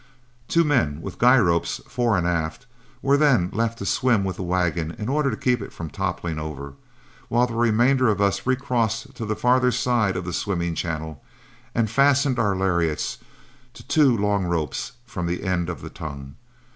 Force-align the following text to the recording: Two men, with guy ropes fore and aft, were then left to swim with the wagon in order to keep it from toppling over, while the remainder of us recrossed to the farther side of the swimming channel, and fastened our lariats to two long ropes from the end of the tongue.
Two 0.47 0.63
men, 0.63 0.99
with 1.03 1.19
guy 1.19 1.37
ropes 1.37 1.79
fore 1.87 2.17
and 2.17 2.25
aft, 2.25 2.65
were 3.03 3.17
then 3.17 3.51
left 3.53 3.77
to 3.77 3.85
swim 3.85 4.23
with 4.23 4.37
the 4.37 4.41
wagon 4.41 4.95
in 4.97 5.07
order 5.07 5.29
to 5.29 5.37
keep 5.37 5.61
it 5.61 5.71
from 5.71 5.91
toppling 5.91 6.39
over, 6.39 6.73
while 7.27 7.45
the 7.45 7.53
remainder 7.53 8.07
of 8.07 8.19
us 8.19 8.47
recrossed 8.47 9.13
to 9.13 9.25
the 9.27 9.35
farther 9.35 9.69
side 9.71 10.17
of 10.17 10.25
the 10.25 10.33
swimming 10.33 10.73
channel, 10.73 11.23
and 11.75 11.91
fastened 11.91 12.39
our 12.39 12.55
lariats 12.55 13.19
to 13.75 13.85
two 13.87 14.17
long 14.17 14.45
ropes 14.45 14.93
from 15.05 15.27
the 15.27 15.43
end 15.43 15.69
of 15.69 15.81
the 15.83 15.89
tongue. 15.91 16.33